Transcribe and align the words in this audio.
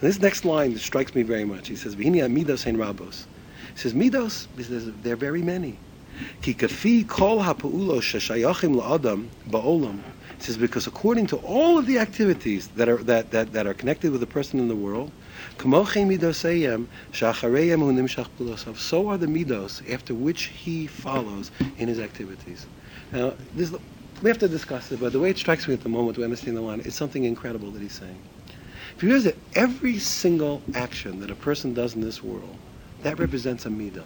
And 0.00 0.08
this 0.10 0.20
next 0.20 0.44
line 0.44 0.76
strikes 0.76 1.14
me 1.14 1.22
very 1.22 1.44
much. 1.44 1.68
He 1.68 1.76
says, 1.76 1.96
"V'hini 1.96 2.20
midos 2.30 2.66
ein 2.66 2.76
rabos." 2.76 3.24
He 3.72 3.78
says, 3.78 3.94
"Midos," 3.94 4.46
he 4.56 4.62
says, 4.62 4.90
"there 5.02 5.14
are 5.14 5.16
very 5.16 5.42
many." 5.42 5.78
Ki 6.42 6.54
kafi 6.54 7.06
kol 7.06 7.40
ha'pa'ulos 7.42 8.02
sheshayachim 8.02 8.74
la'adam 8.80 9.28
ba'olam. 9.50 10.00
He 10.38 10.42
says, 10.44 10.56
because 10.58 10.86
according 10.86 11.26
to 11.28 11.36
all 11.36 11.78
of 11.78 11.86
the 11.86 11.98
activities 11.98 12.68
that 12.76 12.88
are 12.88 12.98
that, 13.04 13.30
that, 13.30 13.52
that 13.54 13.66
are 13.66 13.72
connected 13.74 14.12
with 14.12 14.22
a 14.22 14.26
person 14.26 14.60
in 14.60 14.68
the 14.68 14.76
world, 14.76 15.10
so 15.58 15.68
are 15.72 15.86
the 19.18 19.26
midos 19.26 19.92
after 19.92 20.14
which 20.14 20.44
he 20.44 20.86
follows 20.86 21.50
in 21.78 21.88
his 21.88 21.98
activities. 21.98 22.66
Now, 23.12 23.32
this, 23.54 23.72
we 24.22 24.28
have 24.28 24.38
to 24.38 24.48
discuss 24.48 24.92
it, 24.92 25.00
but 25.00 25.12
the 25.12 25.20
way 25.20 25.30
it 25.30 25.38
strikes 25.38 25.66
me 25.66 25.74
at 25.74 25.82
the 25.82 25.88
moment 25.88 26.16
to 26.16 26.24
understand 26.24 26.56
the 26.56 26.60
line 26.60 26.82
it's 26.84 26.96
something 26.96 27.24
incredible 27.24 27.70
that 27.70 27.80
he's 27.80 27.92
saying. 27.92 28.18
If 28.96 29.02
you 29.02 29.10
realize 29.10 29.24
that 29.24 29.36
every 29.54 29.98
single 29.98 30.62
action 30.74 31.20
that 31.20 31.30
a 31.30 31.34
person 31.34 31.74
does 31.74 31.94
in 31.94 32.00
this 32.00 32.22
world, 32.22 32.56
that 33.02 33.18
represents 33.18 33.66
a 33.66 33.68
midah. 33.68 34.04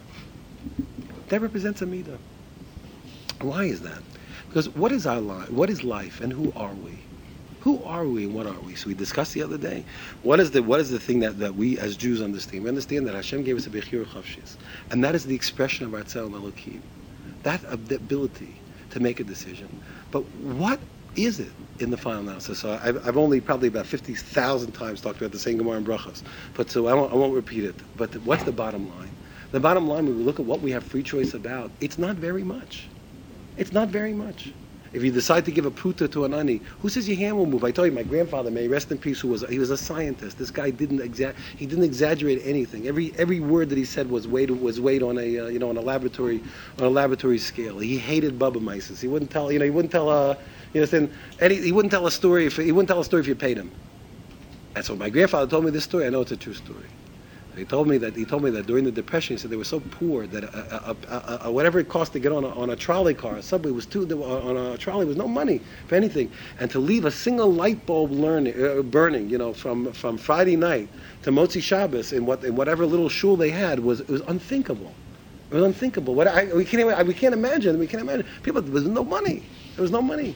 That 1.29 1.39
represents 1.39 1.81
a 1.81 1.85
midah. 1.85 2.17
Why 3.39 3.63
is 3.63 3.81
that? 3.81 4.01
Because 4.49 4.67
what 4.69 4.91
is 4.91 5.07
our 5.07 5.21
life? 5.21 5.49
What 5.49 5.69
is 5.69 5.85
life, 5.85 6.19
and 6.19 6.33
who 6.33 6.51
are 6.57 6.73
we? 6.73 6.99
Who 7.61 7.81
are 7.85 8.05
we 8.05 8.25
and 8.25 8.35
what 8.35 8.47
are 8.47 8.59
we? 8.59 8.75
So 8.75 8.87
we 8.87 8.93
discussed 8.93 9.33
the 9.33 9.43
other 9.43 9.57
day. 9.57 9.85
What 10.23 10.41
is 10.41 10.51
the 10.51 10.61
what 10.61 10.81
is 10.81 10.89
the 10.89 10.99
thing 10.99 11.21
that, 11.21 11.39
that 11.39 11.55
we 11.55 11.79
as 11.79 11.95
Jews 11.95 12.21
understand? 12.21 12.63
We 12.63 12.69
understand 12.69 13.07
that 13.07 13.15
Hashem 13.15 13.43
gave 13.43 13.55
us 13.55 13.67
a 13.67 13.69
bechira 13.69 14.05
chofshis, 14.05 14.57
and 14.89 15.01
that 15.05 15.15
is 15.15 15.25
the 15.25 15.35
expression 15.35 15.85
of 15.85 15.91
Ratzel 15.91 16.25
and 16.25 16.35
Elokim. 16.35 16.81
That 17.43 17.61
ability 17.69 18.55
to 18.89 18.99
make 18.99 19.21
a 19.21 19.23
decision. 19.23 19.69
But 20.11 20.25
what 20.41 20.79
is 21.15 21.39
it 21.39 21.51
in 21.79 21.91
the 21.91 21.97
final 21.97 22.21
analysis? 22.21 22.59
So 22.59 22.79
I've, 22.81 23.05
I've 23.07 23.17
only 23.17 23.41
probably 23.41 23.67
about 23.67 23.85
50,000 23.85 24.71
times 24.71 25.01
talked 25.01 25.17
about 25.17 25.31
the 25.31 25.39
same 25.39 25.57
Gemara 25.57 25.77
and 25.77 25.85
Brachas, 25.85 26.23
but 26.53 26.69
so 26.69 26.87
I 26.87 26.93
won't, 26.93 27.11
I 27.11 27.15
won't 27.15 27.33
repeat 27.33 27.63
it. 27.65 27.75
But 27.97 28.13
what's 28.23 28.43
the 28.43 28.51
bottom 28.51 28.89
line? 28.97 29.11
The 29.51 29.59
bottom 29.59 29.87
line, 29.87 30.05
when 30.05 30.17
we 30.17 30.23
look 30.23 30.39
at 30.39 30.45
what 30.45 30.61
we 30.61 30.71
have 30.71 30.83
free 30.83 31.03
choice 31.03 31.33
about, 31.33 31.71
it's 31.81 31.97
not 31.97 32.15
very 32.15 32.43
much. 32.43 32.87
It's 33.57 33.73
not 33.73 33.89
very 33.89 34.13
much. 34.13 34.53
If 34.93 35.03
you 35.03 35.11
decide 35.11 35.45
to 35.45 35.51
give 35.51 35.65
a 35.65 35.71
pruta 35.71 36.11
to 36.11 36.25
an 36.25 36.33
ani, 36.33 36.61
who 36.81 36.89
says 36.89 37.07
your 37.07 37.17
hand 37.17 37.37
will 37.37 37.45
move? 37.45 37.63
I 37.63 37.71
told 37.71 37.87
you, 37.87 37.93
my 37.93 38.03
grandfather, 38.03 38.51
may 38.51 38.67
rest 38.67 38.91
in 38.91 38.97
peace, 38.97 39.21
who 39.21 39.29
was 39.29 39.41
he 39.47 39.57
was 39.57 39.69
a 39.69 39.77
scientist. 39.77 40.37
This 40.37 40.51
guy 40.51 40.69
didn't 40.69 40.99
exa- 40.99 41.33
he 41.55 41.65
didn't 41.65 41.85
exaggerate 41.85 42.41
anything. 42.43 42.87
Every 42.87 43.13
every 43.17 43.39
word 43.39 43.69
that 43.69 43.77
he 43.77 43.85
said 43.85 44.09
was 44.09 44.27
weighed 44.27 44.51
was 44.51 44.81
weighed 44.81 45.01
on 45.01 45.17
a 45.17 45.39
uh, 45.39 45.47
you 45.47 45.59
know 45.59 45.69
on 45.69 45.77
a 45.77 45.81
laboratory 45.81 46.43
on 46.77 46.83
a 46.83 46.89
laboratory 46.89 47.37
scale. 47.37 47.79
He 47.79 47.97
hated 47.97 48.37
bubbe 48.37 48.61
maises. 48.61 48.99
He 48.99 49.07
wouldn't 49.07 49.31
tell 49.31 49.49
you 49.49 49.59
know 49.59 49.65
he 49.65 49.71
wouldn't 49.71 49.93
tell 49.93 50.09
uh 50.09 50.35
you 50.73 50.85
know 50.85 51.09
any 51.39 51.55
he 51.55 51.71
wouldn't 51.71 51.91
tell 51.91 52.05
a 52.05 52.11
story 52.11 52.45
if 52.45 52.57
he 52.57 52.73
wouldn't 52.73 52.89
tell 52.89 52.99
a 52.99 53.05
story 53.05 53.21
if 53.21 53.27
you 53.27 53.35
paid 53.35 53.57
him. 53.57 53.71
And 54.75 54.83
so 54.83 54.95
my 54.95 55.09
grandfather 55.09 55.49
told 55.49 55.63
me 55.63 55.71
this 55.71 55.85
story. 55.85 56.05
I 56.05 56.09
know 56.09 56.21
it's 56.21 56.31
a 56.31 56.37
true 56.37 56.53
story. 56.53 56.85
He 57.55 57.65
told 57.65 57.87
me 57.87 57.97
that 57.97 58.15
he 58.15 58.23
told 58.23 58.43
me 58.43 58.49
that 58.51 58.65
during 58.65 58.85
the 58.85 58.91
depression, 58.91 59.35
he 59.35 59.41
said 59.41 59.51
they 59.51 59.57
were 59.57 59.65
so 59.65 59.81
poor 59.81 60.25
that 60.27 60.43
a, 60.45 60.95
a, 61.09 61.39
a, 61.43 61.51
whatever 61.51 61.79
it 61.79 61.89
cost 61.89 62.13
to 62.13 62.19
get 62.19 62.31
on 62.31 62.45
a, 62.45 62.49
on 62.49 62.69
a 62.69 62.75
trolley 62.77 63.13
car, 63.13 63.35
a 63.35 63.41
subway 63.41 63.71
was 63.71 63.85
too 63.85 64.07
on 64.23 64.55
a 64.55 64.77
trolley 64.77 65.05
was 65.05 65.17
no 65.17 65.27
money 65.27 65.59
for 65.87 65.95
anything, 65.95 66.31
and 66.59 66.71
to 66.71 66.79
leave 66.79 67.03
a 67.03 67.11
single 67.11 67.51
light 67.51 67.85
bulb 67.85 68.11
learning, 68.11 68.53
uh, 68.63 68.81
burning, 68.83 69.29
you 69.29 69.37
know, 69.37 69.53
from 69.53 69.91
from 69.91 70.17
Friday 70.17 70.55
night 70.55 70.87
to 71.23 71.31
Motzei 71.31 71.61
Shabbos 71.61 72.13
in 72.13 72.25
what 72.25 72.41
in 72.45 72.55
whatever 72.55 72.85
little 72.85 73.09
shul 73.09 73.35
they 73.35 73.51
had 73.51 73.79
was 73.79 74.01
was 74.07 74.21
unthinkable. 74.21 74.93
It 75.51 75.55
was 75.55 75.63
unthinkable. 75.63 76.15
What 76.15 76.27
I, 76.27 76.45
we 76.53 76.63
can't 76.63 76.79
even, 76.79 77.07
we 77.07 77.13
can't 77.13 77.33
imagine. 77.33 77.77
We 77.77 77.87
can't 77.87 78.01
imagine. 78.01 78.25
People 78.43 78.61
there 78.61 78.71
was 78.71 78.85
no 78.85 79.03
money. 79.03 79.43
There 79.75 79.81
was 79.81 79.91
no 79.91 80.01
money. 80.01 80.35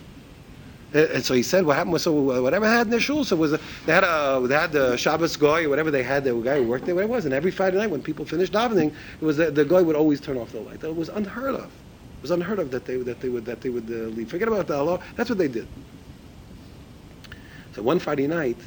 And 0.96 1.26
so 1.26 1.34
he 1.34 1.44
said, 1.44 1.66
what 1.66 1.76
happened 1.76 1.92
was, 1.92 2.04
so 2.04 2.32
uh, 2.32 2.42
whatever 2.42 2.66
had 2.66 2.88
in 2.88 2.90
their 2.90 3.02
shul, 3.02 3.26
so 3.26 3.36
was 3.36 3.52
a, 3.52 3.60
they 3.86 3.92
had 3.92 4.06
a 4.06 4.40
they 4.48 4.56
had 4.56 4.72
the 4.72 4.96
Shabbos 4.96 5.36
goy 5.36 5.66
or 5.66 5.70
whatever 5.70 5.92
they 5.92 6.04
had, 6.04 6.24
the 6.24 6.34
guy 6.40 6.56
who 6.56 6.64
worked 6.64 6.86
there, 6.86 6.96
whatever 6.96 7.12
it 7.12 7.16
was. 7.18 7.26
And 7.26 7.34
every 7.34 7.52
Friday 7.52 7.78
night 7.78 7.92
when 7.92 8.02
people 8.02 8.24
finished 8.24 8.54
davening, 8.54 8.94
it 9.20 9.26
was 9.26 9.36
the, 9.36 9.52
the 9.52 9.66
guy 9.66 9.82
would 9.82 9.98
always 9.98 10.22
turn 10.22 10.38
off 10.38 10.54
the 10.54 10.62
light. 10.62 10.80
That 10.80 10.94
was 10.94 11.10
unheard 11.10 11.56
of. 11.56 11.66
It 11.66 12.22
was 12.22 12.32
unheard 12.32 12.60
of 12.60 12.72
that 12.72 12.86
they 12.86 12.96
that 12.96 13.20
they 13.20 13.28
would 13.28 13.44
that 13.44 13.60
they 13.60 13.68
would 13.68 13.90
uh, 13.90 14.08
leave. 14.16 14.30
Forget 14.30 14.48
about 14.48 14.68
the 14.68 14.78
Allah. 14.78 15.02
That's 15.18 15.30
what 15.30 15.38
they 15.38 15.50
did. 15.50 15.68
So 17.74 17.82
one 17.82 18.00
Friday 18.00 18.28
night, 18.28 18.58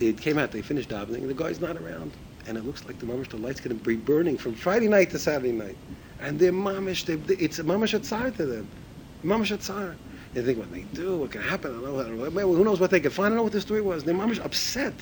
it 0.00 0.18
came 0.18 0.38
out. 0.38 0.52
They 0.52 0.62
finished 0.62 0.88
davening, 0.88 1.28
the 1.28 1.34
guy's 1.34 1.60
not 1.60 1.76
around, 1.76 2.10
and 2.46 2.56
it 2.56 2.64
looks 2.64 2.86
like 2.86 2.98
the 3.00 3.04
mamish 3.04 3.28
the 3.28 3.36
light's 3.36 3.60
going 3.60 3.78
to 3.78 3.84
be 3.84 3.96
burning 3.96 4.38
from 4.38 4.54
Friday 4.54 4.88
night 4.88 5.10
to 5.10 5.18
Saturday 5.18 5.52
night, 5.52 5.76
and 6.22 6.38
they're 6.38 6.52
mamish. 6.52 7.04
They, 7.04 7.34
it's 7.34 7.58
a 7.58 7.64
mamish 7.64 7.98
atzar 7.98 8.34
to 8.34 8.46
them, 8.46 8.66
mamish 9.22 9.54
atzar. 9.54 9.94
They 10.36 10.42
think 10.42 10.58
what 10.58 10.70
they 10.70 10.82
do, 10.92 11.16
what 11.16 11.30
can 11.30 11.40
happen. 11.40 11.78
I 11.78 11.80
don't 11.80 12.18
know. 12.18 12.52
Who 12.52 12.62
knows 12.62 12.78
what 12.78 12.90
they 12.90 13.00
can 13.00 13.10
find? 13.10 13.28
I 13.28 13.28
don't 13.30 13.36
know 13.38 13.42
what 13.44 13.52
the 13.52 13.60
story 13.62 13.80
was. 13.80 14.04
They're 14.04 14.14
mamish 14.14 14.38
upset 14.44 14.92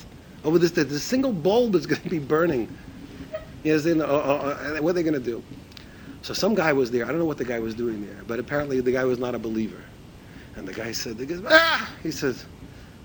over 0.45 0.57
this. 0.57 0.71
The, 0.71 0.97
single 0.97 1.33
bulb 1.33 1.75
is 1.75 1.85
going 1.85 2.01
to 2.03 2.09
be 2.09 2.19
burning. 2.19 2.73
Yes, 3.61 3.85
in, 3.85 4.01
uh, 4.01 4.05
uh, 4.05 4.07
uh, 4.07 4.81
what 4.81 4.91
are 4.91 4.93
they 4.93 5.03
going 5.03 5.13
to 5.13 5.19
do? 5.19 5.43
So 6.21 6.33
some 6.33 6.55
guy 6.55 6.71
was 6.71 6.89
there. 6.89 7.03
I 7.03 7.09
don't 7.09 7.19
know 7.19 7.25
what 7.25 7.37
the 7.37 7.43
guy 7.43 7.59
was 7.59 7.75
doing 7.75 8.05
there, 8.07 8.21
but 8.25 8.39
apparently 8.39 8.79
the 8.79 8.93
guy 8.93 9.03
was 9.03 9.19
not 9.19 9.35
a 9.35 9.39
believer. 9.39 9.83
And 10.55 10.65
the 10.65 10.71
guy 10.71 10.93
said, 10.93 11.17
the 11.17 11.25
guy, 11.25 11.41
ah! 11.49 11.93
He 12.01 12.11
says, 12.11 12.45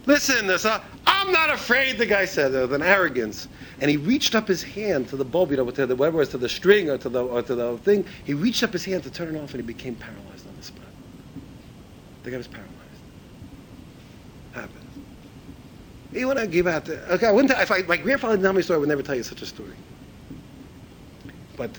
listen, 0.07 0.47
this, 0.47 0.65
uh, 0.65 0.81
I'm 1.09 1.33
not 1.33 1.51
afraid, 1.51 1.99
the 1.99 2.07
guy 2.07 2.27
said, 2.27 2.53
with 2.53 2.73
an 2.73 2.83
arrogance. 2.83 3.49
And 3.81 3.91
he 3.91 3.97
reached 3.97 4.37
up 4.37 4.47
his 4.47 4.63
hand 4.63 5.09
to 5.09 5.17
the 5.17 5.25
bulb, 5.25 5.51
you 5.51 5.57
know, 5.57 5.69
to 5.69 5.85
the, 5.85 5.97
whatever 5.97 6.19
it 6.19 6.21
was, 6.21 6.29
to 6.29 6.39
the 6.39 6.49
string 6.49 6.91
or 6.91 6.99
to 6.99 7.09
the, 7.09 7.25
or 7.25 7.43
to 7.43 7.57
the 7.57 7.77
thing. 7.79 8.05
He 8.25 8.35
reached 8.35 8.63
up 8.63 8.73
his 8.73 8.85
hand 8.85 9.03
to 9.03 9.11
turn 9.11 9.35
it 9.35 9.39
off 9.41 9.53
and 9.53 9.61
he 9.61 9.67
became 9.67 9.97
paralyzed. 9.97 10.30
The 12.23 12.31
guy 12.31 12.37
was 12.37 12.49
paralyzed. 12.49 12.77
Happened. 14.53 14.87
You 16.13 16.27
want 16.27 16.39
to 16.41 16.47
give 16.47 16.67
out 16.67 16.85
the, 16.85 17.13
okay, 17.15 17.27
I 17.27 17.31
wouldn't, 17.31 17.57
if 17.59 17.71
I, 17.71 17.83
my 17.83 17.97
grandfather 17.97 18.35
didn't 18.35 18.45
tell 18.45 18.53
me 18.53 18.61
a 18.61 18.63
story, 18.63 18.77
I 18.77 18.81
would 18.81 18.89
never 18.89 19.03
tell 19.03 19.15
you 19.15 19.23
such 19.23 19.43
a 19.43 19.47
story. 19.47 19.75
But 21.57 21.71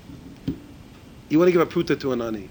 you 1.29 1.37
want 1.37 1.49
to 1.49 1.51
give 1.51 1.61
a 1.61 1.65
pruta 1.65 1.99
to 1.99 2.13
an 2.13 2.21
ani. 2.21 2.49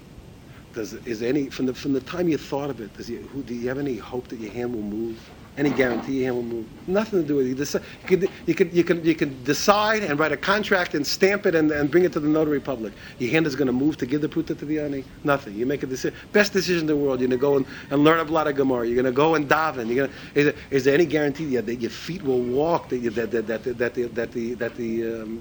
Does, 0.73 0.93
is 0.93 1.19
there 1.19 1.29
any, 1.29 1.49
from 1.49 1.65
the, 1.65 1.73
from 1.73 1.93
the 1.93 2.01
time 2.01 2.29
you 2.29 2.37
thought 2.37 2.69
of 2.69 2.79
it, 2.79 2.95
does 2.95 3.09
you, 3.09 3.19
who, 3.33 3.41
do 3.43 3.53
you 3.53 3.67
have 3.67 3.77
any 3.77 3.97
hope 3.97 4.27
that 4.29 4.39
your 4.39 4.51
hand 4.51 4.73
will 4.73 4.83
move? 4.83 5.19
Any 5.57 5.69
guarantee 5.69 6.23
hand 6.23 6.35
will 6.35 6.43
move. 6.43 6.65
Nothing 6.87 7.21
to 7.21 7.27
do 7.27 7.35
with 7.35 7.47
it. 7.47 7.81
You, 8.09 8.17
can, 8.17 8.29
you, 8.45 8.55
can, 8.55 8.75
you, 8.75 8.83
can, 8.83 9.05
you 9.05 9.15
can 9.15 9.43
decide 9.43 10.03
and 10.03 10.17
write 10.19 10.31
a 10.31 10.37
contract 10.37 10.95
and 10.95 11.05
stamp 11.05 11.45
it 11.45 11.55
and, 11.55 11.71
and 11.71 11.91
bring 11.91 12.05
it 12.05 12.13
to 12.13 12.19
the 12.19 12.27
notary 12.27 12.59
public. 12.59 12.93
Your 13.19 13.31
hand 13.31 13.45
is 13.45 13.55
going 13.55 13.67
to 13.67 13.73
move 13.73 13.97
to 13.97 14.05
give 14.05 14.21
the 14.21 14.29
pruta 14.29 14.57
to 14.57 14.65
the 14.65 14.79
ani. 14.79 15.03
Nothing. 15.23 15.55
You 15.55 15.65
make 15.65 15.83
a 15.83 15.87
decision. 15.87 16.17
Best 16.31 16.53
decision 16.53 16.81
in 16.81 16.87
the 16.87 16.95
world. 16.95 17.19
You're 17.19 17.29
going 17.29 17.39
to 17.39 17.41
go 17.41 17.57
and, 17.57 17.65
and 17.89 18.03
learn 18.03 18.19
a 18.19 18.31
lot 18.31 18.47
of 18.47 18.55
Gemara. 18.55 18.85
You're 18.85 18.95
going 18.95 19.05
to 19.05 19.11
go 19.11 19.35
and 19.35 19.47
daven. 19.47 19.93
You're 19.93 20.07
to, 20.07 20.13
is, 20.35 20.45
there, 20.45 20.55
is 20.69 20.83
there 20.85 20.93
any 20.93 21.05
guarantee 21.05 21.55
that, 21.55 21.65
that 21.65 21.75
your 21.75 21.91
feet 21.91 22.23
will 22.23 22.41
walk? 22.41 22.89
That, 22.89 22.97
you, 22.97 23.09
the, 23.09 23.21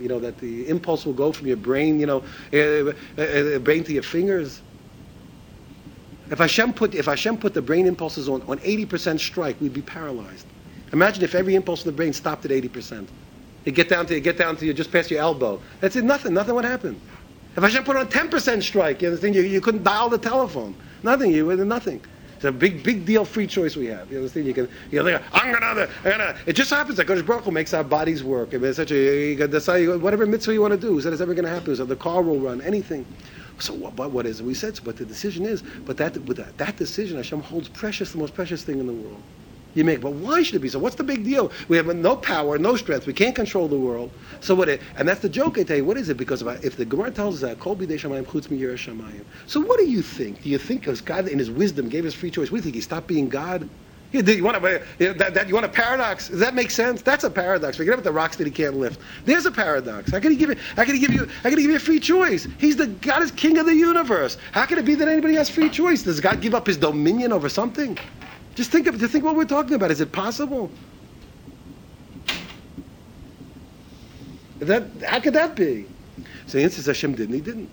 you 0.00 0.20
that 0.20 0.38
the 0.38 0.68
impulse 0.68 1.06
will 1.06 1.12
go 1.12 1.32
from 1.32 1.46
your 1.46 1.56
brain 1.56 2.00
you 2.00 2.06
know 2.06 2.22
uh, 2.52 2.92
uh, 3.20 3.22
uh, 3.22 3.58
brain 3.58 3.84
to 3.84 3.92
your 3.92 4.02
fingers? 4.02 4.62
If 6.30 6.38
Hashem 6.38 6.72
put, 6.72 6.94
if 6.94 7.06
Hashem 7.06 7.38
put 7.38 7.54
the 7.54 7.62
brain 7.62 7.86
impulses 7.86 8.28
on, 8.28 8.42
on 8.42 8.58
80% 8.58 9.18
strike, 9.18 9.60
we'd 9.60 9.74
be 9.74 9.82
paralyzed. 9.82 10.46
Imagine 10.92 11.24
if 11.24 11.34
every 11.34 11.54
impulse 11.54 11.84
in 11.84 11.90
the 11.90 11.96
brain 11.96 12.12
stopped 12.12 12.44
at 12.44 12.50
80%. 12.50 13.08
You 13.64 13.72
get 13.72 13.88
down 13.88 14.06
to 14.06 14.14
you 14.14 14.20
get 14.20 14.38
down 14.38 14.56
to 14.56 14.66
you 14.66 14.72
just 14.72 14.90
past 14.90 15.10
your 15.10 15.20
elbow. 15.20 15.60
That's 15.80 15.94
it. 15.96 16.04
Nothing. 16.04 16.32
Nothing 16.32 16.54
would 16.54 16.64
happen. 16.64 16.98
If 17.56 17.62
Hashem 17.62 17.84
put 17.84 17.96
on 17.96 18.06
10% 18.06 18.62
strike, 18.62 19.02
you 19.02 19.08
understand? 19.08 19.34
You, 19.34 19.42
you 19.42 19.60
couldn't 19.60 19.82
dial 19.82 20.08
the 20.08 20.18
telephone. 20.18 20.74
Nothing. 21.02 21.32
You 21.32 21.46
would 21.46 21.58
nothing. 21.66 22.00
It's 22.36 22.46
a 22.46 22.52
big, 22.52 22.82
big 22.82 23.04
deal 23.04 23.26
free 23.26 23.46
choice 23.46 23.76
we 23.76 23.84
have. 23.86 24.10
You 24.10 24.16
understand? 24.16 24.46
You 24.46 24.54
can, 24.54 24.68
you 24.90 25.02
know, 25.02 25.20
I'm 25.34 25.52
gonna, 25.52 25.86
I'm 26.04 26.10
gonna. 26.10 26.38
It 26.46 26.54
just 26.54 26.70
happens 26.70 26.96
that 26.96 27.06
Kodesh 27.06 27.26
Baruch 27.26 27.44
Hu 27.44 27.50
makes 27.50 27.74
our 27.74 27.84
bodies 27.84 28.24
work. 28.24 28.54
I 28.54 28.56
mean, 28.56 28.68
it's 28.68 28.78
such 28.78 28.92
a, 28.92 29.30
you 29.30 29.36
can 29.36 29.50
decide 29.50 29.86
whatever 30.00 30.24
mitzvah 30.24 30.54
you 30.54 30.62
want 30.62 30.72
to 30.72 30.80
do. 30.80 30.96
Is 30.96 31.04
that 31.04 31.12
ever 31.12 31.34
going 31.34 31.44
to 31.44 31.50
happen? 31.50 31.76
So 31.76 31.84
the 31.84 31.96
car 31.96 32.22
will 32.22 32.40
run. 32.40 32.62
Anything. 32.62 33.04
So 33.60 33.74
what, 33.74 34.10
what 34.10 34.26
is 34.26 34.40
it? 34.40 34.46
We 34.46 34.54
said, 34.54 34.76
so, 34.76 34.82
but 34.84 34.96
the 34.96 35.04
decision 35.04 35.44
is, 35.44 35.62
but 35.84 35.96
that, 35.98 36.14
that, 36.14 36.58
that 36.58 36.76
decision, 36.76 37.16
Hashem 37.16 37.42
holds 37.42 37.68
precious, 37.68 38.12
the 38.12 38.18
most 38.18 38.34
precious 38.34 38.62
thing 38.62 38.80
in 38.80 38.86
the 38.86 38.92
world. 38.92 39.22
You 39.74 39.84
make, 39.84 40.00
but 40.00 40.12
why 40.12 40.42
should 40.42 40.56
it 40.56 40.60
be 40.60 40.68
so? 40.68 40.80
What's 40.80 40.96
the 40.96 41.04
big 41.04 41.22
deal? 41.24 41.52
We 41.68 41.76
have 41.76 41.86
no 41.94 42.16
power, 42.16 42.58
no 42.58 42.74
strength. 42.74 43.06
We 43.06 43.12
can't 43.12 43.36
control 43.36 43.68
the 43.68 43.78
world. 43.78 44.10
So 44.40 44.52
what? 44.54 44.68
It, 44.68 44.80
and 44.96 45.08
that's 45.08 45.20
the 45.20 45.28
joke 45.28 45.58
I 45.58 45.62
tell 45.62 45.76
you. 45.76 45.84
What 45.84 45.96
is 45.96 46.08
it? 46.08 46.16
Because 46.16 46.42
if, 46.42 46.48
I, 46.48 46.54
if 46.54 46.76
the 46.76 46.84
Gemara 46.84 47.12
tells 47.12 47.36
us 47.36 47.48
that 47.48 47.60
Kol 47.60 47.76
shamayim. 47.76 49.24
So 49.46 49.60
what 49.60 49.78
do 49.78 49.86
you 49.86 50.02
think? 50.02 50.42
Do 50.42 50.48
you 50.48 50.58
think 50.58 50.80
because 50.80 51.00
God 51.00 51.28
in 51.28 51.38
His 51.38 51.52
wisdom 51.52 51.88
gave 51.88 52.04
us 52.04 52.14
free 52.14 52.32
choice? 52.32 52.50
What 52.50 52.56
do 52.56 52.56
you 52.56 52.62
think? 52.62 52.74
He 52.74 52.80
stopped 52.80 53.06
being 53.06 53.28
God? 53.28 53.68
You, 54.12 54.22
you, 54.22 54.42
want 54.42 54.56
a, 54.56 54.82
that, 54.98 55.34
that, 55.34 55.46
you 55.46 55.54
want 55.54 55.66
a 55.66 55.68
paradox? 55.68 56.28
Does 56.28 56.40
that 56.40 56.54
make 56.54 56.72
sense? 56.72 57.00
That's 57.00 57.22
a 57.22 57.30
paradox. 57.30 57.76
Forget 57.76 57.94
about 57.94 58.04
the 58.04 58.12
rocks 58.12 58.36
that 58.36 58.46
he 58.46 58.50
can't 58.50 58.76
lift. 58.76 59.00
There's 59.24 59.46
a 59.46 59.52
paradox. 59.52 60.10
How 60.10 60.18
can 60.18 60.32
he 60.32 60.36
give 60.36 60.50
you? 60.50 60.56
How 60.74 60.84
can 60.84 60.98
give 60.98 61.12
you? 61.12 61.26
How 61.26 61.50
can 61.50 61.58
give 61.58 61.70
you 61.70 61.76
a 61.76 61.80
free 61.80 62.00
choice? 62.00 62.48
He's 62.58 62.74
the 62.74 62.88
God 62.88 63.22
is 63.22 63.30
King 63.30 63.58
of 63.58 63.66
the 63.66 63.74
universe. 63.74 64.36
How 64.50 64.66
can 64.66 64.78
it 64.78 64.84
be 64.84 64.96
that 64.96 65.06
anybody 65.06 65.34
has 65.34 65.48
free 65.48 65.70
choice? 65.70 66.02
Does 66.02 66.20
God 66.20 66.40
give 66.40 66.54
up 66.56 66.66
His 66.66 66.76
dominion 66.76 67.32
over 67.32 67.48
something? 67.48 67.96
Just 68.56 68.72
think 68.72 68.88
of 68.88 68.98
just 68.98 69.12
think 69.12 69.24
what 69.24 69.36
we're 69.36 69.44
talking 69.44 69.74
about. 69.74 69.92
Is 69.92 70.00
it 70.00 70.10
possible? 70.10 70.70
That 74.58 74.88
how 75.06 75.20
could 75.20 75.34
that 75.34 75.54
be? 75.54 75.86
So 76.46 76.58
the 76.58 76.64
answer 76.64 76.80
is 76.80 76.86
Hashem 76.86 77.14
didn't. 77.14 77.34
He 77.34 77.40
didn't. 77.40 77.70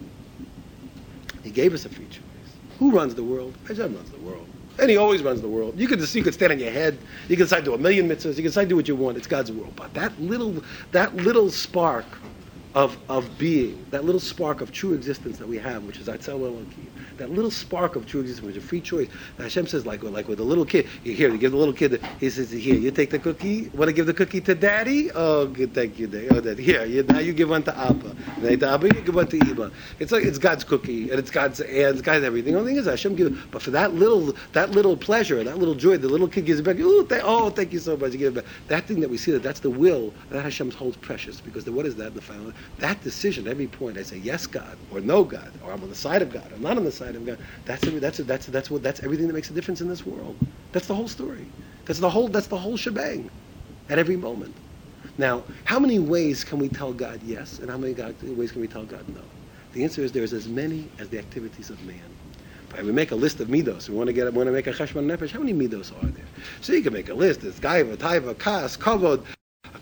He 1.43 1.49
gave 1.49 1.73
us 1.73 1.85
a 1.85 1.89
free 1.89 2.05
choice. 2.05 2.21
Who 2.77 2.91
runs 2.91 3.15
the 3.15 3.23
world? 3.23 3.55
Hashem 3.67 3.95
runs 3.95 4.11
the 4.11 4.19
world. 4.19 4.47
And 4.79 4.89
he 4.89 4.97
always 4.97 5.23
runs 5.23 5.41
the 5.41 5.47
world. 5.47 5.79
You 5.79 5.87
could 5.87 5.99
you 6.13 6.23
could 6.23 6.33
stand 6.33 6.51
on 6.51 6.59
your 6.59 6.71
head. 6.71 6.97
You 7.27 7.35
can 7.35 7.45
decide 7.45 7.59
to 7.59 7.65
do 7.65 7.73
a 7.73 7.77
million 7.77 8.07
mitzvahs. 8.07 8.29
You 8.29 8.35
can 8.35 8.45
decide 8.45 8.63
to 8.63 8.69
do 8.69 8.75
what 8.75 8.87
you 8.87 8.95
want. 8.95 9.17
It's 9.17 9.27
God's 9.27 9.51
world. 9.51 9.73
But 9.75 9.93
that 9.95 10.19
little, 10.21 10.63
that 10.91 11.15
little 11.15 11.49
spark 11.49 12.05
of, 12.77 12.95
of 13.09 13.39
being, 13.39 13.83
that 13.89 14.05
little 14.05 14.21
spark 14.21 14.61
of 14.61 14.71
true 14.71 14.93
existence 14.93 15.39
that 15.39 15.47
we 15.47 15.57
have, 15.57 15.83
which 15.85 15.97
is 15.97 16.07
Atzel 16.07 16.63
that 17.17 17.31
little 17.31 17.49
spark 17.49 17.95
of 17.95 18.05
true 18.05 18.21
existence, 18.21 18.45
which 18.45 18.55
is 18.55 18.63
a 18.63 18.67
free 18.67 18.79
choice. 18.79 19.07
That 19.37 19.43
Hashem 19.45 19.65
says, 19.65 19.87
like, 19.87 20.03
like 20.03 20.27
with 20.27 20.39
a 20.39 20.43
little 20.43 20.63
kid, 20.63 20.87
you 21.03 21.13
here, 21.13 21.31
you 21.31 21.39
give 21.39 21.53
the 21.53 21.57
little 21.57 21.73
kid, 21.73 21.99
he 22.19 22.29
says, 22.29 22.51
here, 22.51 22.75
you 22.75 22.91
take 22.91 23.09
the 23.09 23.17
cookie, 23.17 23.69
want 23.69 23.89
to 23.89 23.93
give 23.93 24.05
the 24.05 24.13
cookie 24.13 24.41
to 24.41 24.53
daddy? 24.53 25.09
Oh, 25.15 25.47
good, 25.47 25.73
thank 25.73 25.97
you, 25.97 26.05
daddy. 26.05 26.29
Oh, 26.29 26.39
daddy. 26.39 26.61
Here, 26.61 26.85
you, 26.85 27.01
now 27.01 27.17
you 27.17 27.33
give 27.33 27.49
one 27.49 27.63
to 27.63 27.75
Abba. 27.75 28.15
Then 28.41 28.59
to 28.59 28.69
Abba, 28.69 28.85
you 28.93 29.01
give 29.01 29.15
one 29.15 29.27
to 29.27 29.39
Iba. 29.39 29.71
It's 29.97 30.11
like, 30.11 30.25
it's 30.25 30.37
God's 30.37 30.63
cookie, 30.63 31.09
and 31.09 31.17
it's 31.17 31.31
God's, 31.31 31.59
and 31.61 31.71
it's 31.71 32.01
God's 32.01 32.23
everything. 32.23 32.53
The 32.53 32.59
only 32.59 32.73
thing 32.73 32.79
is 32.79 32.85
Hashem 32.85 33.15
gives, 33.15 33.35
but 33.49 33.63
for 33.63 33.71
that 33.71 33.95
little, 33.95 34.35
that 34.53 34.69
little 34.69 34.95
pleasure, 34.95 35.43
that 35.43 35.57
little 35.57 35.73
joy, 35.73 35.97
the 35.97 36.07
little 36.07 36.27
kid 36.27 36.45
gives 36.45 36.59
it 36.59 36.63
back, 36.63 36.77
oh, 36.79 37.01
th- 37.01 37.23
oh 37.25 37.49
thank 37.49 37.73
you 37.73 37.79
so 37.79 37.97
much, 37.97 38.11
you 38.11 38.19
give 38.19 38.37
it 38.37 38.43
back. 38.43 38.53
That 38.67 38.85
thing 38.85 38.99
that 38.99 39.09
we 39.09 39.17
see, 39.17 39.31
that 39.31 39.41
that's 39.41 39.61
the 39.61 39.71
will, 39.71 40.13
that 40.29 40.43
Hashem 40.43 40.69
holds 40.69 40.97
precious, 40.97 41.41
because 41.41 41.65
the, 41.65 41.71
what 41.71 41.87
is 41.87 41.95
that 41.95 42.09
in 42.09 42.13
the 42.13 42.21
final? 42.21 42.53
That 42.79 43.01
decision, 43.03 43.47
at 43.47 43.51
every 43.51 43.67
point, 43.67 43.97
I 43.97 44.03
say, 44.03 44.17
yes, 44.17 44.47
God, 44.47 44.77
or 44.91 45.01
no, 45.01 45.23
God, 45.23 45.51
or 45.63 45.71
I'm 45.71 45.81
on 45.81 45.89
the 45.89 45.95
side 45.95 46.21
of 46.21 46.31
God, 46.31 46.51
I'm 46.53 46.61
not 46.61 46.77
on 46.77 46.83
the 46.83 46.91
side 46.91 47.15
of 47.15 47.25
God, 47.25 47.39
that's 47.65 47.81
that's 47.83 48.17
that's 48.19 48.45
that's 48.47 48.71
what 48.71 48.83
that's 48.83 49.01
everything 49.01 49.27
that 49.27 49.33
makes 49.33 49.49
a 49.49 49.53
difference 49.53 49.81
in 49.81 49.87
this 49.89 50.05
world. 50.05 50.37
That's 50.71 50.87
the 50.87 50.95
whole 50.95 51.07
story. 51.07 51.45
That's 51.85 51.99
the 51.99 52.09
whole 52.09 52.27
that's 52.27 52.47
the 52.47 52.57
whole 52.57 52.77
shebang, 52.77 53.29
at 53.89 53.99
every 53.99 54.17
moment. 54.17 54.55
Now, 55.17 55.43
how 55.65 55.79
many 55.79 55.99
ways 55.99 56.43
can 56.43 56.59
we 56.59 56.69
tell 56.69 56.93
God 56.93 57.21
yes, 57.23 57.59
and 57.59 57.69
how 57.69 57.77
many 57.77 57.93
God, 57.93 58.15
ways 58.23 58.51
can 58.51 58.61
we 58.61 58.67
tell 58.67 58.85
God 58.85 59.07
no? 59.09 59.21
The 59.73 59.83
answer 59.83 60.01
is 60.01 60.11
there's 60.11 60.33
as 60.33 60.47
many 60.47 60.91
as 60.99 61.09
the 61.09 61.19
activities 61.19 61.69
of 61.69 61.83
man. 61.83 62.01
If 62.77 62.83
we 62.83 62.91
make 62.91 63.11
a 63.11 63.15
list 63.15 63.39
of 63.39 63.47
midos, 63.47 63.89
we 63.89 63.95
want 63.95 64.07
to 64.07 64.13
get 64.13 64.31
we 64.31 64.37
want 64.37 64.47
to 64.47 64.51
make 64.51 64.67
a 64.67 64.73
cheshbon 64.73 65.05
nefesh. 65.05 65.31
How 65.31 65.39
many 65.39 65.53
midos 65.53 65.91
are 66.03 66.07
there? 66.07 66.25
So 66.61 66.73
you 66.73 66.83
can 66.83 66.93
make 66.93 67.09
a 67.09 67.13
list. 67.13 67.43
It's 67.43 67.59
gaiva, 67.59 67.97
taiva, 67.97 68.37
kas, 68.37 68.77
kavod, 68.77 69.25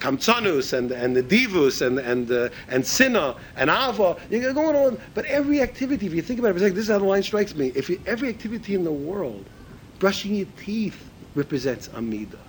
kamtzanus 0.05 0.73
and 0.73 0.91
and 0.91 1.15
the 1.15 1.23
divus 1.23 1.85
and 1.85 1.99
and 1.99 2.31
uh, 2.31 2.49
and 2.69 2.85
sinna 2.85 3.35
and 3.55 3.69
ava. 3.69 4.17
You're 4.29 4.53
going 4.53 4.75
on, 4.75 4.99
but 5.13 5.25
every 5.25 5.61
activity, 5.61 6.05
if 6.05 6.13
you 6.13 6.21
think 6.21 6.39
about 6.39 6.49
it, 6.49 6.55
it's 6.55 6.63
like 6.63 6.73
this 6.73 6.85
is 6.85 6.91
how 6.91 6.99
the 6.99 7.05
line 7.05 7.23
strikes 7.23 7.55
me. 7.55 7.71
If 7.75 7.89
you, 7.89 7.99
every 8.05 8.29
activity 8.29 8.75
in 8.75 8.83
the 8.83 8.91
world, 8.91 9.45
brushing 9.99 10.35
your 10.35 10.47
teeth 10.57 11.09
represents 11.33 11.87
a 11.87 11.99
midah. 11.99 12.44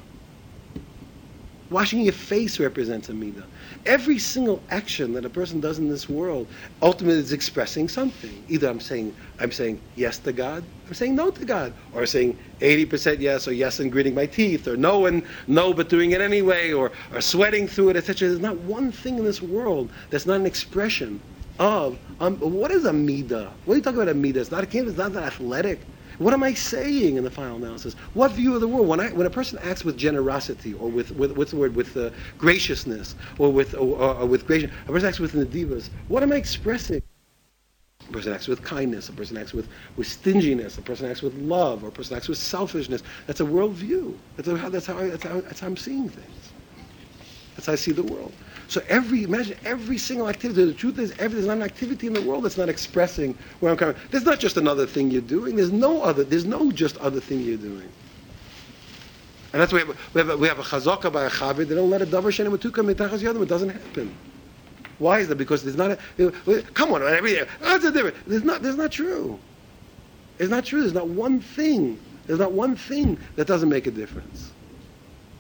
Washing 1.68 2.02
your 2.02 2.12
face 2.12 2.60
represents 2.60 3.08
a 3.08 3.12
midah. 3.12 3.42
Every 3.86 4.18
single 4.18 4.62
action 4.70 5.12
that 5.14 5.24
a 5.24 5.30
person 5.30 5.58
does 5.58 5.78
in 5.78 5.88
this 5.88 6.08
world 6.08 6.46
ultimately 6.80 7.18
is 7.18 7.32
expressing 7.32 7.88
something. 7.88 8.44
Either 8.48 8.68
I'm 8.68 8.78
saying 8.78 9.14
I'm 9.40 9.50
saying 9.50 9.80
yes 9.96 10.18
to 10.18 10.32
God, 10.32 10.62
I'm 10.86 10.94
saying 10.94 11.16
no 11.16 11.30
to 11.30 11.44
God, 11.44 11.72
or 11.92 12.06
saying 12.06 12.38
80% 12.60 13.18
yes, 13.18 13.48
or 13.48 13.52
yes 13.52 13.80
and 13.80 13.90
gritting 13.90 14.14
my 14.14 14.26
teeth, 14.26 14.68
or 14.68 14.76
no 14.76 15.06
and 15.06 15.24
no 15.48 15.72
but 15.72 15.88
doing 15.88 16.12
it 16.12 16.20
anyway, 16.20 16.72
or, 16.72 16.92
or 17.12 17.20
sweating 17.20 17.66
through 17.66 17.90
it, 17.90 17.96
etc. 17.96 18.28
There's 18.28 18.40
not 18.40 18.56
one 18.58 18.92
thing 18.92 19.18
in 19.18 19.24
this 19.24 19.42
world 19.42 19.90
that's 20.10 20.26
not 20.26 20.36
an 20.36 20.46
expression 20.46 21.20
of 21.58 21.98
um, 22.20 22.36
what 22.36 22.70
is 22.70 22.84
a 22.84 22.92
midah? 22.92 23.50
What 23.64 23.74
are 23.74 23.76
you 23.78 23.82
talking 23.82 24.00
about 24.00 24.14
a 24.14 24.14
midah? 24.14 24.36
It's 24.36 24.50
not 24.50 24.62
a 24.62 24.66
came, 24.66 24.86
it's 24.86 24.98
not 24.98 25.12
an 25.12 25.18
athletic. 25.18 25.80
What 26.18 26.32
am 26.32 26.42
I 26.42 26.54
saying 26.54 27.16
in 27.16 27.24
the 27.24 27.30
final 27.30 27.56
analysis? 27.56 27.94
What 28.14 28.32
view 28.32 28.54
of 28.54 28.60
the 28.60 28.68
world? 28.68 28.88
When, 28.88 29.00
I, 29.00 29.08
when 29.08 29.26
a 29.26 29.30
person 29.30 29.58
acts 29.62 29.84
with 29.84 29.96
generosity 29.96 30.74
or 30.74 30.90
with, 30.90 31.10
with 31.12 31.36
what's 31.36 31.50
the 31.50 31.56
word, 31.56 31.74
with 31.74 31.96
uh, 31.96 32.10
graciousness 32.38 33.14
or 33.38 33.52
with, 33.52 33.74
or, 33.74 33.98
or 33.98 34.26
with 34.26 34.46
gracious, 34.46 34.70
a 34.88 34.92
person 34.92 35.08
acts 35.08 35.18
with 35.18 35.32
nadivas, 35.32 35.90
what 36.08 36.22
am 36.22 36.32
I 36.32 36.36
expressing? 36.36 37.02
A 38.08 38.12
person 38.12 38.32
acts 38.32 38.46
with 38.46 38.62
kindness, 38.62 39.08
a 39.08 39.12
person 39.12 39.36
acts 39.36 39.52
with, 39.52 39.68
with 39.96 40.06
stinginess, 40.06 40.78
a 40.78 40.82
person 40.82 41.10
acts 41.10 41.22
with 41.22 41.34
love, 41.34 41.82
or 41.82 41.88
a 41.88 41.92
person 41.92 42.16
acts 42.16 42.28
with 42.28 42.38
selfishness. 42.38 43.02
That's 43.26 43.40
a 43.40 43.44
worldview. 43.44 44.14
That's 44.36 44.48
how, 44.48 44.68
that's, 44.68 44.86
how 44.86 44.98
I, 44.98 45.08
that's, 45.08 45.22
how, 45.24 45.40
that's 45.40 45.60
how 45.60 45.66
I'm 45.66 45.76
seeing 45.76 46.08
things. 46.08 46.52
That's 47.56 47.66
how 47.66 47.72
I 47.72 47.76
see 47.76 47.92
the 47.92 48.02
world. 48.02 48.32
So 48.68 48.82
every 48.88 49.22
imagine 49.22 49.56
every 49.64 49.96
single 49.96 50.28
activity. 50.28 50.64
The 50.64 50.74
truth 50.74 50.98
is, 50.98 51.12
every, 51.12 51.36
there's 51.36 51.46
not 51.46 51.56
an 51.56 51.62
activity 51.62 52.06
in 52.06 52.12
the 52.12 52.22
world 52.22 52.44
that's 52.44 52.58
not 52.58 52.68
expressing 52.68 53.36
where 53.60 53.72
I'm 53.72 53.78
coming. 53.78 53.96
There's 54.10 54.24
not 54.24 54.40
just 54.40 54.56
another 54.56 54.86
thing 54.86 55.10
you're 55.10 55.22
doing. 55.22 55.56
There's 55.56 55.72
no 55.72 56.02
other. 56.02 56.24
There's 56.24 56.44
no 56.44 56.70
just 56.72 56.96
other 56.98 57.20
thing 57.20 57.40
you're 57.40 57.56
doing. 57.56 57.88
And 59.52 59.62
that's 59.62 59.72
why 59.72 59.84
we 60.12 60.20
have, 60.20 60.38
we 60.38 60.48
have, 60.48 60.58
a, 60.58 60.62
chazaka 60.62 61.12
by 61.12 61.24
a 61.24 61.30
chavir. 61.30 61.66
They 61.66 61.74
don't 61.74 61.88
let 61.88 62.02
a 62.02 62.06
davar 62.06 62.24
shenem 62.24 62.56
etuka 62.56 62.84
mitachas 62.84 63.20
yadam. 63.20 63.42
It 63.42 63.48
doesn't 63.48 63.70
happen. 63.70 64.14
Why 64.98 65.20
is 65.20 65.28
that? 65.28 65.36
Because 65.36 65.62
there's 65.62 65.76
not 65.76 65.92
a. 66.18 66.62
Come 66.74 66.92
on, 66.92 67.02
every. 67.02 67.40
Oh, 67.40 67.46
that's 67.60 67.84
a 67.84 67.92
different. 67.92 68.16
There's 68.26 68.44
not. 68.44 68.62
There's 68.62 68.76
not 68.76 68.90
true. 68.90 69.38
It's 70.38 70.50
not 70.50 70.64
true. 70.64 70.80
There's 70.80 70.92
not 70.92 71.08
one 71.08 71.40
thing. 71.40 71.98
There's 72.26 72.40
not 72.40 72.52
one 72.52 72.76
thing 72.76 73.18
that 73.36 73.46
doesn't 73.46 73.68
make 73.68 73.86
a 73.86 73.90
difference. 73.90 74.52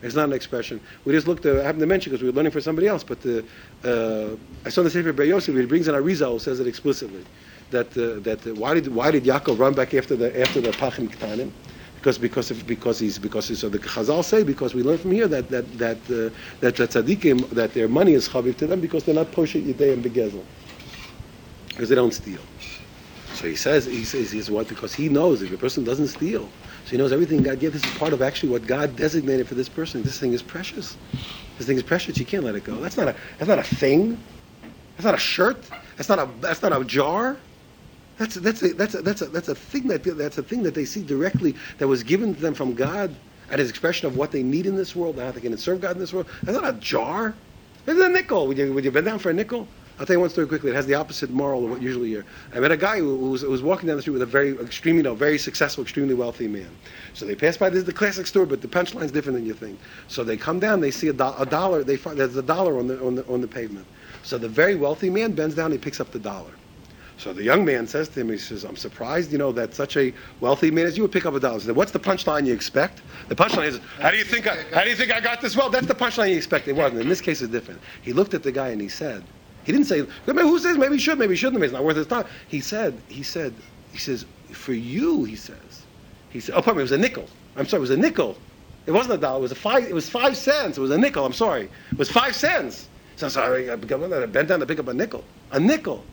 It's 0.06 0.14
not 0.14 0.26
an 0.26 0.32
expression. 0.32 0.80
We 1.04 1.12
just 1.12 1.26
looked, 1.26 1.44
uh, 1.46 1.60
I 1.60 1.64
happened 1.64 1.80
to 1.80 1.86
mention 1.86 2.12
because 2.12 2.22
we 2.22 2.30
were 2.30 2.36
learning 2.36 2.52
for 2.52 2.60
somebody 2.60 2.86
else, 2.86 3.02
but 3.02 3.20
the, 3.22 3.44
uh, 3.84 4.36
I 4.64 4.68
saw 4.68 4.84
the 4.84 4.90
Sefer 4.90 5.12
Be'er 5.12 5.26
Yosef, 5.26 5.54
it 5.56 5.68
brings 5.68 5.88
in 5.88 5.94
Arizal, 5.94 6.40
says 6.40 6.60
it 6.60 6.68
explicitly, 6.68 7.24
that, 7.70 7.88
uh, 7.98 8.20
that 8.20 8.46
uh, 8.46 8.54
why, 8.54 8.74
did, 8.74 8.94
why 8.94 9.10
did 9.10 9.24
Yaakov 9.24 9.58
run 9.58 9.74
back 9.74 9.94
after 9.94 10.14
the, 10.14 10.40
after 10.40 10.60
the 10.60 10.70
Pachim 10.70 11.08
Ktanim? 11.08 11.50
Because, 11.96 12.18
because, 12.18 12.52
because 12.52 13.00
he's, 13.00 13.18
because 13.18 13.48
he's, 13.48 13.58
so 13.58 13.68
the 13.68 13.80
Chazal 13.80 14.22
say, 14.22 14.44
because 14.44 14.74
we 14.74 14.84
learn 14.84 14.98
from 14.98 15.10
here 15.10 15.26
that, 15.26 15.48
that, 15.50 15.76
that, 15.76 15.96
uh, 16.08 16.32
that 16.60 16.76
the 16.76 16.86
tzaddikim, 16.86 17.50
that 17.50 17.74
their 17.74 17.88
money 17.88 18.12
is 18.12 18.28
chaviv 18.28 18.56
to 18.58 18.68
them 18.68 18.80
because 18.80 19.02
they're 19.02 19.14
not 19.14 19.32
poshet 19.32 19.66
yidei 19.66 19.92
and 19.92 20.04
begezel. 20.04 20.44
Because 21.70 21.88
they 21.88 21.96
don't 21.96 22.14
steal. 22.14 22.40
So 23.36 23.46
he 23.46 23.54
says, 23.54 23.84
he 23.84 24.04
says, 24.04 24.30
he 24.30 24.40
says 24.40 24.50
what? 24.50 24.66
Because 24.66 24.94
he 24.94 25.08
knows 25.10 25.42
if 25.42 25.52
a 25.52 25.58
person 25.58 25.84
doesn't 25.84 26.08
steal, 26.08 26.48
so 26.84 26.90
he 26.90 26.96
knows 26.96 27.12
everything 27.12 27.42
God 27.42 27.60
gave. 27.60 27.72
This 27.72 27.84
is 27.84 27.90
part 27.90 28.14
of 28.14 28.22
actually 28.22 28.48
what 28.48 28.66
God 28.66 28.96
designated 28.96 29.46
for 29.46 29.54
this 29.54 29.68
person. 29.68 30.02
This 30.02 30.18
thing 30.18 30.32
is 30.32 30.42
precious. 30.42 30.96
This 31.58 31.66
thing 31.66 31.76
is 31.76 31.82
precious. 31.82 32.16
You 32.16 32.24
can't 32.24 32.44
let 32.44 32.54
it 32.54 32.64
go. 32.64 32.76
That's 32.76 32.96
not 32.96 33.08
a. 33.08 33.16
That's 33.38 33.48
not 33.48 33.58
a 33.58 33.62
thing. 33.62 34.18
That's 34.96 35.04
not 35.04 35.14
a 35.14 35.18
shirt. 35.18 35.68
That's 35.96 36.08
not 36.08 36.18
a. 36.18 36.30
That's 36.40 36.62
not 36.62 36.78
a 36.78 36.82
jar. 36.84 37.36
That's 38.18 38.36
that's 38.36 38.62
a, 38.62 38.72
that's 38.72 38.94
a, 38.94 39.02
that's 39.02 39.20
a, 39.20 39.26
that's 39.26 39.48
a 39.48 39.54
thing 39.54 39.88
that 39.88 40.02
that's 40.02 40.38
a 40.38 40.42
thing 40.42 40.62
that 40.62 40.74
they 40.74 40.86
see 40.86 41.02
directly 41.02 41.54
that 41.76 41.88
was 41.88 42.02
given 42.02 42.34
to 42.34 42.40
them 42.40 42.54
from 42.54 42.74
God 42.74 43.14
as 43.50 43.60
an 43.60 43.68
expression 43.68 44.06
of 44.06 44.16
what 44.16 44.32
they 44.32 44.42
need 44.42 44.64
in 44.64 44.76
this 44.76 44.96
world, 44.96 45.18
how 45.18 45.30
they 45.30 45.40
can 45.42 45.56
serve 45.58 45.82
God 45.82 45.92
in 45.92 45.98
this 45.98 46.14
world. 46.14 46.26
That's 46.42 46.58
not 46.58 46.74
a 46.74 46.78
jar. 46.78 47.34
It's 47.86 48.00
a 48.00 48.08
nickel. 48.08 48.46
Would 48.46 48.56
you 48.56 48.72
would 48.72 48.84
you 48.84 48.90
bend 48.90 49.06
down 49.06 49.18
for 49.18 49.30
a 49.30 49.34
nickel? 49.34 49.68
I'll 49.98 50.04
tell 50.04 50.14
you 50.14 50.20
one 50.20 50.28
story 50.28 50.46
quickly. 50.46 50.70
It 50.70 50.74
has 50.74 50.86
the 50.86 50.94
opposite 50.94 51.30
moral 51.30 51.64
of 51.64 51.70
what 51.70 51.80
usually 51.80 52.10
you 52.10 52.22
I 52.54 52.60
met 52.60 52.70
a 52.70 52.76
guy 52.76 52.98
who 52.98 53.16
was, 53.16 53.40
who 53.40 53.50
was 53.50 53.62
walking 53.62 53.86
down 53.86 53.96
the 53.96 54.02
street 54.02 54.12
with 54.12 54.22
a 54.22 54.26
very 54.26 54.58
extremely, 54.58 54.98
you 54.98 55.02
know, 55.04 55.14
very 55.14 55.38
successful, 55.38 55.82
extremely 55.82 56.14
wealthy 56.14 56.48
man. 56.48 56.68
So 57.14 57.24
they 57.24 57.34
pass 57.34 57.56
by. 57.56 57.70
This 57.70 57.78
is 57.78 57.84
the 57.84 57.92
classic 57.94 58.26
story, 58.26 58.46
but 58.46 58.60
the 58.60 58.68
punchline's 58.68 59.10
different 59.10 59.38
than 59.38 59.46
you 59.46 59.54
think. 59.54 59.78
So 60.08 60.22
they 60.22 60.36
come 60.36 60.60
down. 60.60 60.80
They 60.80 60.90
see 60.90 61.08
a, 61.08 61.12
do- 61.14 61.34
a 61.38 61.46
dollar. 61.46 61.82
They 61.82 61.96
find 61.96 62.18
there's 62.18 62.36
a 62.36 62.42
dollar 62.42 62.78
on 62.78 62.86
the 62.86 63.02
on 63.02 63.14
the 63.14 63.26
on 63.26 63.40
the 63.40 63.48
pavement. 63.48 63.86
So 64.22 64.36
the 64.36 64.48
very 64.48 64.74
wealthy 64.74 65.08
man 65.08 65.32
bends 65.32 65.54
down. 65.54 65.72
He 65.72 65.78
picks 65.78 66.00
up 66.00 66.10
the 66.10 66.18
dollar. 66.18 66.50
So 67.18 67.32
the 67.32 67.42
young 67.42 67.64
man 67.64 67.86
says 67.86 68.08
to 68.10 68.20
him, 68.20 68.28
he 68.28 68.36
says, 68.36 68.64
I'm 68.64 68.76
surprised, 68.76 69.32
you 69.32 69.38
know, 69.38 69.50
that 69.52 69.74
such 69.74 69.96
a 69.96 70.12
wealthy 70.40 70.70
man 70.70 70.84
as 70.84 70.98
you 70.98 71.02
would 71.02 71.12
pick 71.12 71.24
up 71.24 71.32
a 71.32 71.40
dollar. 71.40 71.58
He 71.60 71.72
What's 71.72 71.92
the 71.92 71.98
punchline 71.98 72.46
you 72.46 72.52
expect? 72.52 73.00
The 73.28 73.34
punchline 73.34 73.68
is, 73.68 73.80
How 74.00 74.10
do 74.10 74.18
you 74.18 74.24
think 74.24 74.46
I, 74.46 74.56
how 74.74 74.84
do 74.84 74.90
you 74.90 74.96
think 74.96 75.10
I 75.10 75.20
got 75.20 75.40
this 75.40 75.56
well? 75.56 75.70
That's 75.70 75.86
the 75.86 75.94
punchline 75.94 76.30
you 76.30 76.36
expect. 76.36 76.68
It 76.68 76.74
wasn't. 76.74 77.00
In 77.00 77.08
this 77.08 77.22
case, 77.22 77.40
it's 77.40 77.50
different. 77.50 77.80
He 78.02 78.12
looked 78.12 78.34
at 78.34 78.42
the 78.42 78.52
guy 78.52 78.68
and 78.68 78.80
he 78.80 78.88
said, 78.88 79.24
he 79.66 79.72
didn't 79.72 79.88
say, 79.88 79.98
who 80.24 80.58
says 80.60 80.78
maybe 80.78 80.94
he 80.94 81.00
should, 81.00 81.18
maybe 81.18 81.34
he 81.34 81.36
shouldn't, 81.36 81.58
maybe 81.58 81.66
it's 81.66 81.72
not 81.72 81.82
worth 81.82 81.96
his 81.96 82.06
time. 82.06 82.24
He 82.46 82.60
said, 82.60 82.96
he 83.08 83.24
said, 83.24 83.52
he 83.90 83.98
says, 83.98 84.24
for 84.52 84.72
you, 84.72 85.24
he 85.24 85.34
says. 85.34 85.82
He 86.30 86.38
said, 86.38 86.54
oh, 86.54 86.62
pardon 86.62 86.76
me, 86.76 86.82
it 86.82 86.84
was 86.84 86.92
a 86.92 86.98
nickel. 86.98 87.28
I'm 87.56 87.66
sorry, 87.66 87.80
it 87.80 87.80
was 87.80 87.90
a 87.90 87.96
nickel. 87.96 88.38
It 88.86 88.92
wasn't 88.92 89.14
a 89.14 89.18
dollar, 89.18 89.38
it 89.38 89.42
was 89.42 89.50
a 89.50 89.56
five, 89.56 89.82
it 89.82 89.92
was 89.92 90.08
five 90.08 90.36
cents. 90.36 90.78
It 90.78 90.80
was 90.80 90.92
a 90.92 90.98
nickel, 90.98 91.26
I'm 91.26 91.32
sorry. 91.32 91.68
It 91.90 91.98
was 91.98 92.08
five 92.08 92.36
cents. 92.36 92.86
So 93.16 93.26
I'm 93.26 93.30
sorry, 93.30 93.68
I 93.68 93.74
bent 93.74 94.48
down 94.48 94.60
to 94.60 94.66
pick 94.66 94.78
up 94.78 94.86
a 94.86 94.94
nickel. 94.94 95.24
A 95.50 95.58
nickel. 95.58 96.04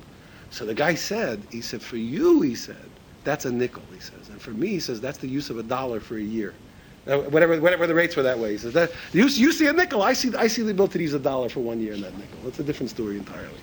So 0.50 0.66
the 0.66 0.74
guy 0.74 0.96
said, 0.96 1.40
he 1.52 1.62
said, 1.62 1.84
for 1.84 1.98
you, 1.98 2.42
he 2.42 2.56
said, 2.56 2.90
that's 3.24 3.46
a 3.46 3.52
nickel, 3.52 3.84
he 3.94 4.00
says. 4.00 4.30
And 4.30 4.42
for 4.42 4.52
me, 4.52 4.70
he 4.70 4.80
says, 4.80 5.00
that's 5.00 5.20
the 5.20 5.28
use 5.28 5.52
of 5.52 5.60
a 5.60 5.64
dollar 5.64 6.00
for 6.00 6.18
a 6.18 6.22
year. 6.22 6.56
Uh, 7.06 7.20
whatever, 7.20 7.60
whatever 7.60 7.86
the 7.86 7.94
rates 7.94 8.16
were 8.16 8.24
that 8.24 8.40
way. 8.40 8.56
Says 8.58 8.74
that 8.74 8.92
you, 9.12 9.28
you 9.28 9.52
see 9.52 9.68
a 9.68 9.74
nickel. 9.74 10.02
I 10.02 10.14
see, 10.14 10.34
I 10.36 10.48
see 10.48 10.62
the 10.62 10.72
ability 10.72 11.00
to 11.00 11.04
use 11.04 11.14
a 11.14 11.20
dollar 11.20 11.50
for 11.50 11.60
one 11.60 11.82
year 11.82 11.94
in 11.94 12.02
that 12.02 12.18
nickel. 12.18 12.40
It's 12.48 12.60
a 12.60 12.64
different 12.64 12.90
story 12.90 13.18
entirely. 13.18 13.60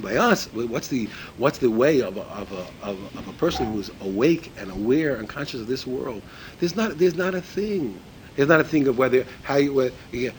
By 0.00 0.16
us, 0.16 0.46
what's 0.52 0.88
the 0.88 1.08
what's 1.36 1.58
the 1.58 1.70
way 1.70 2.00
of 2.00 2.16
a, 2.16 2.22
of 2.22 2.52
a, 2.52 2.66
of 2.82 2.98
a, 3.14 3.18
of 3.18 3.28
a 3.28 3.32
person 3.34 3.70
who's 3.72 3.90
awake 4.00 4.50
and 4.58 4.70
aware 4.70 5.16
and 5.16 5.28
conscious 5.28 5.60
of 5.60 5.66
this 5.66 5.86
world? 5.86 6.22
There's 6.58 6.76
not 6.76 6.98
there's 6.98 7.16
not 7.16 7.34
a 7.34 7.40
thing 7.40 8.00
it's 8.40 8.48
not 8.48 8.60
a 8.60 8.64
thing 8.64 8.88
of 8.88 8.96
whether 8.96 9.26
how 9.42 9.56
you, 9.56 9.90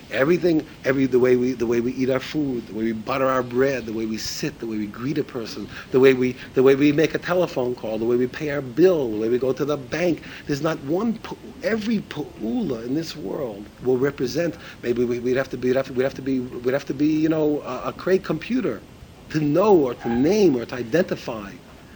everything, 0.09 0.65
every 0.85 1.05
the 1.05 1.19
way 1.19 1.35
we 1.35 1.53
the 1.53 1.67
way 1.67 1.81
we 1.81 1.91
eat 1.93 2.09
our 2.09 2.19
food, 2.19 2.65
the 2.67 2.73
way 2.73 2.85
we 2.85 2.93
butter 2.93 3.27
our 3.27 3.43
bread, 3.43 3.85
the 3.85 3.93
way 3.93 4.05
we 4.07 4.17
sit, 4.17 4.59
the 4.59 4.65
way 4.65 4.77
we 4.77 4.87
greet 4.87 5.19
a 5.19 5.23
person, 5.23 5.69
the 5.91 5.99
way 5.99 6.13
we 6.13 6.35
the 6.55 6.63
way 6.63 6.75
we 6.75 6.91
make 6.91 7.13
a 7.13 7.19
telephone 7.19 7.75
call, 7.75 7.99
the 7.99 8.05
way 8.05 8.15
we 8.15 8.27
pay 8.27 8.49
our 8.49 8.61
bill, 8.61 9.11
the 9.11 9.17
way 9.17 9.29
we 9.29 9.37
go 9.37 9.53
to 9.53 9.65
the 9.65 9.77
bank. 9.77 10.23
There's 10.47 10.63
not 10.63 10.79
one 10.85 11.19
every 11.63 11.99
pa'ula 11.99 12.85
in 12.85 12.95
this 12.95 13.15
world 13.15 13.65
will 13.83 13.97
represent. 13.97 14.55
Maybe 14.81 15.05
we'd 15.05 15.37
have 15.37 15.49
to 15.49 15.57
be 15.57 15.69
we'd 15.69 15.77
have 15.77 15.87
to, 15.87 15.93
we'd 15.93 16.03
have 16.03 16.15
to 16.15 16.21
be 16.23 16.39
we'd 16.39 16.73
have 16.73 16.85
to 16.85 16.93
be 16.95 17.07
you 17.07 17.29
know 17.29 17.61
a, 17.61 17.89
a 17.89 17.93
great 17.95 18.23
computer 18.23 18.81
to 19.29 19.39
know 19.39 19.77
or 19.77 19.93
to 19.93 20.09
name 20.09 20.55
or 20.55 20.65
to 20.65 20.75
identify 20.75 21.51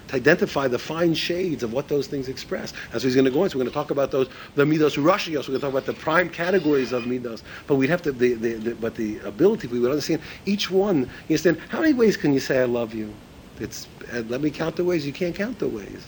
to 0.07 0.15
identify 0.15 0.67
the 0.67 0.79
fine 0.79 1.13
shades 1.13 1.63
of 1.63 1.73
what 1.73 1.87
those 1.87 2.07
things 2.07 2.27
express. 2.27 2.73
That's 2.91 3.03
what 3.03 3.03
he's 3.03 3.15
going 3.15 3.25
to 3.25 3.31
go 3.31 3.43
into. 3.43 3.57
We're 3.57 3.63
going 3.63 3.71
to 3.71 3.73
talk 3.73 3.91
about 3.91 4.11
those, 4.11 4.29
the 4.55 4.63
midos 4.63 4.97
rashios. 4.97 5.47
We're 5.47 5.57
going 5.57 5.59
to 5.59 5.59
talk 5.59 5.71
about 5.71 5.85
the 5.85 5.93
prime 5.93 6.29
categories 6.29 6.91
of 6.91 7.03
midos. 7.03 7.41
But 7.67 7.75
we'd 7.75 7.89
have 7.89 8.01
to, 8.03 8.11
the, 8.11 8.33
the, 8.33 8.53
the, 8.53 8.75
but 8.75 8.95
the 8.95 9.19
ability, 9.19 9.67
if 9.67 9.73
we 9.73 9.79
would 9.79 9.91
understand 9.91 10.21
each 10.45 10.69
one, 10.69 10.99
you 10.99 11.07
understand, 11.29 11.59
how 11.69 11.81
many 11.81 11.93
ways 11.93 12.17
can 12.17 12.33
you 12.33 12.39
say 12.39 12.61
I 12.61 12.65
love 12.65 12.93
you? 12.93 13.13
It's, 13.59 13.87
uh, 14.13 14.23
let 14.27 14.41
me 14.41 14.51
count 14.51 14.75
the 14.75 14.83
ways. 14.83 15.05
You 15.05 15.13
can't 15.13 15.35
count 15.35 15.59
the 15.59 15.67
ways. 15.67 16.07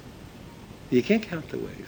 You 0.90 1.02
can't 1.04 1.24
count 1.24 1.50
the 1.50 1.60
ways. 1.60 1.86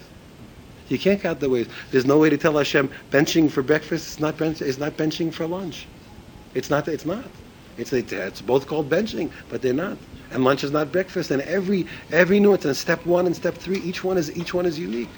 You 0.90 0.98
can't 0.98 1.22
count 1.22 1.40
the 1.40 1.50
ways. 1.50 1.68
There's 1.92 2.06
no 2.06 2.18
way 2.18 2.30
to 2.30 2.38
tell 2.38 2.58
Hashem 2.58 2.90
benching 3.12 3.50
for 3.50 3.62
breakfast 3.62 4.08
is 4.08 4.20
not 4.20 4.38
bench, 4.38 4.62
is 4.62 4.80
not 4.80 4.98
benching 4.98 5.32
for 5.32 5.46
lunch. 5.46 5.86
It's 6.56 6.70
not. 6.70 6.88
It's 6.88 7.06
not. 7.06 7.26
It's 7.78 7.94
it's 7.94 8.42
both 8.42 8.68
called 8.68 8.90
benching, 8.90 9.32
but 9.50 9.62
they're 9.62 9.74
not. 9.74 9.98
And 10.32 10.44
lunch 10.44 10.64
is 10.64 10.72
not 10.72 10.92
breakfast. 10.92 11.32
And 11.32 11.42
every 11.44 11.88
every 12.12 12.40
nuance 12.40 12.66
and 12.66 12.76
step 12.76 13.06
one 13.06 13.26
and 13.26 13.36
step 13.36 13.56
three, 13.56 13.80
each 13.80 14.04
one 14.04 14.18
is 14.18 14.36
each 14.38 14.54
one 14.54 14.66
is 14.66 14.78
unique. 14.78 15.10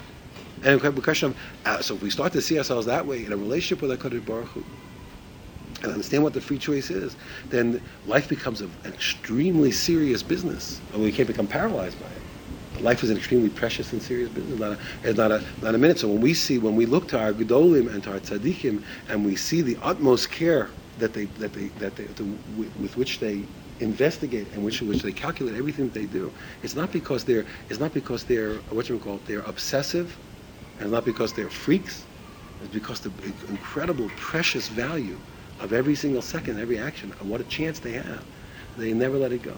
And 0.64 0.80
the 0.80 1.02
question 1.02 1.34
of 1.66 1.84
so 1.84 1.96
if 1.96 2.02
we 2.02 2.10
start 2.10 2.34
to 2.34 2.42
see 2.42 2.58
ourselves 2.58 2.86
that 2.86 3.06
way 3.06 3.26
in 3.26 3.34
a 3.34 3.38
relationship 3.38 3.82
with 3.82 4.00
Hakadosh 4.00 4.26
Baruch 4.26 4.48
Hu, 4.50 4.64
and 5.82 5.92
understand 5.92 6.24
what 6.24 6.34
the 6.34 6.42
free 6.42 6.60
choice 6.60 6.90
is, 6.92 7.16
then 7.50 7.82
life 8.06 8.30
becomes 8.30 8.62
an 8.62 8.72
extremely 8.86 9.72
serious 9.72 10.22
business, 10.22 10.80
and 10.94 11.02
we 11.02 11.12
can't 11.12 11.28
become 11.28 11.48
paralyzed 11.48 12.00
by 12.00 12.06
it. 12.06 12.82
Life 12.84 13.04
is 13.04 13.10
an 13.10 13.18
extremely 13.18 13.50
precious 13.50 13.92
and 13.92 14.02
serious 14.02 14.30
business. 14.30 14.60
Not 14.60 14.72
a, 14.72 14.78
it's 15.04 15.18
not 15.18 15.32
a, 15.32 15.44
not 15.62 15.76
a 15.76 15.78
minute. 15.78 16.00
So 16.00 16.08
when 16.08 16.22
we 16.22 16.34
see, 16.34 16.58
when 16.58 16.76
we 16.76 16.86
look 16.86 17.08
to 17.10 17.20
our 17.20 17.34
gedolim 17.34 17.92
and 17.94 18.04
to 18.04 18.14
our 18.14 18.20
tzaddikim, 18.20 18.84
and 19.10 19.26
we 19.26 19.36
see 19.36 19.62
the 19.62 19.78
utmost 19.82 20.32
care 20.32 20.70
that 21.02 21.14
they, 21.14 21.26
that 21.26 21.52
they, 21.54 21.68
that 21.80 21.96
they, 21.96 22.06
with, 22.56 22.96
which 22.96 23.20
they 23.20 23.44
investigate 23.80 24.48
and 24.54 24.64
which, 24.64 24.82
which 24.82 25.02
they 25.02 25.12
calculate 25.12 25.56
everything 25.56 25.90
that 25.90 25.94
they 25.94 26.06
do, 26.06 26.32
it's 26.64 26.76
not 26.76 26.92
because 26.92 27.24
they're, 27.26 27.46
it's 27.70 27.80
not 27.80 27.94
because 27.94 28.24
they're, 28.24 28.56
what 28.70 28.88
you 28.88 28.98
call 29.00 29.20
they're 29.26 29.42
obsessive, 29.42 30.16
and 30.80 30.92
not 30.92 31.04
because 31.04 31.34
they're 31.34 31.50
freaks. 31.50 32.06
It's 32.64 32.74
because 32.74 33.00
the 33.00 33.12
incredible, 33.50 34.10
precious 34.16 34.68
value 34.68 35.18
of 35.60 35.74
every 35.74 35.96
single 35.96 36.22
second, 36.22 36.60
every 36.60 36.78
action, 36.78 37.14
and 37.20 37.30
what 37.30 37.42
a 37.42 37.46
chance 37.46 37.80
they 37.80 37.94
have. 37.94 38.24
They 38.78 38.94
never 38.94 39.18
let 39.18 39.32
it 39.32 39.42
go. 39.44 39.56